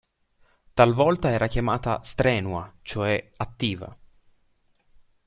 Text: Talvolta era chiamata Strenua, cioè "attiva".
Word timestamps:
Talvolta 0.73 1.29
era 1.29 1.45
chiamata 1.45 2.01
Strenua, 2.01 2.73
cioè 2.81 3.33
"attiva". 3.37 3.95